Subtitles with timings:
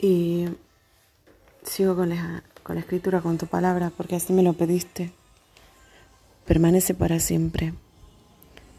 [0.00, 0.46] Y
[1.64, 5.10] sigo con la, con la escritura, con tu palabra, porque así me lo pediste.
[6.46, 7.74] Permanece para siempre.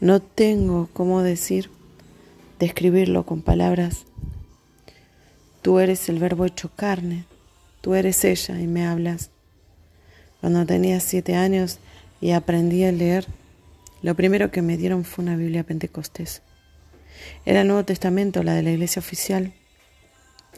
[0.00, 1.70] No tengo cómo decir,
[2.58, 4.06] describirlo con palabras.
[5.62, 7.26] Tú eres el verbo hecho carne,
[7.82, 9.30] tú eres ella y me hablas.
[10.40, 11.78] Cuando tenía siete años
[12.20, 13.26] y aprendí a leer,
[14.02, 16.40] lo primero que me dieron fue una Biblia Pentecostés.
[17.44, 19.52] Era el Nuevo Testamento, la de la iglesia oficial,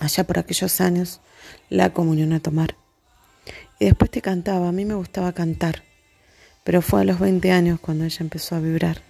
[0.00, 1.20] allá por aquellos años,
[1.68, 2.76] la comunión a tomar.
[3.78, 5.82] Y después te cantaba, a mí me gustaba cantar,
[6.64, 9.02] pero fue a los 20 años cuando ella empezó a vibrar.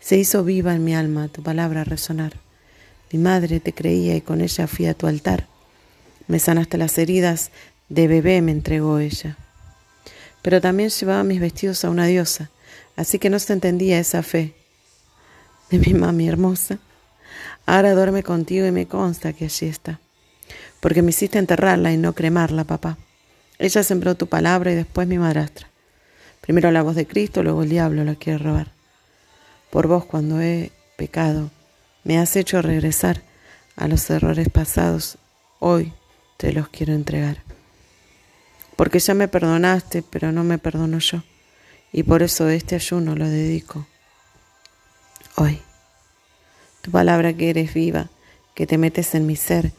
[0.00, 2.34] Se hizo viva en mi alma tu palabra resonar.
[3.12, 5.46] Mi madre te creía y con ella fui a tu altar.
[6.26, 7.50] Me sanaste las heridas,
[7.88, 9.36] de bebé me entregó ella.
[10.42, 12.50] Pero también llevaba mis vestidos a una diosa,
[12.96, 14.54] así que no se entendía esa fe
[15.70, 16.78] de mi mami hermosa.
[17.66, 20.00] Ahora duerme contigo y me consta que allí está,
[20.80, 22.98] porque me hiciste enterrarla y no cremarla, papá.
[23.58, 25.68] Ella sembró tu palabra y después mi madrastra.
[26.40, 28.72] Primero la voz de Cristo, luego el diablo la quiere robar.
[29.70, 31.50] Por vos cuando he pecado,
[32.02, 33.22] me has hecho regresar
[33.76, 35.18] a los errores pasados,
[35.58, 35.92] hoy
[36.38, 37.42] te los quiero entregar.
[38.76, 41.22] Porque ya me perdonaste, pero no me perdono yo,
[41.92, 43.86] y por eso este ayuno lo dedico
[45.36, 45.60] hoy.
[46.82, 48.08] Tu palabra que eres viva,
[48.54, 49.72] que te metes en mi ser,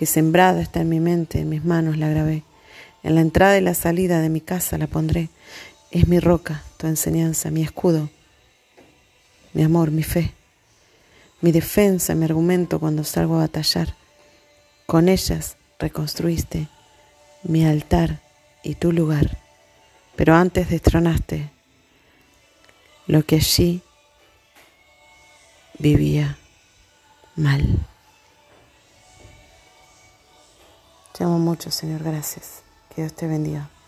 [0.00, 2.42] que sembrada está en mi mente, en mis manos la grabé.
[3.02, 5.28] En la entrada y la salida de mi casa la pondré.
[5.90, 8.08] Es mi roca, tu enseñanza, mi escudo,
[9.52, 10.32] mi amor, mi fe,
[11.42, 13.94] mi defensa, mi argumento cuando salgo a batallar.
[14.86, 16.68] Con ellas reconstruiste
[17.42, 18.22] mi altar
[18.62, 19.36] y tu lugar,
[20.16, 21.50] pero antes destronaste
[23.06, 23.82] lo que allí
[25.78, 26.38] vivía
[27.36, 27.86] mal.
[31.12, 32.62] Te amo mucho, Señor, gracias.
[32.94, 33.70] Que Dios te bendiga.